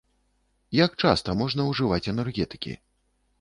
[0.85, 2.73] Як часта можна ўжываць энергетыкі?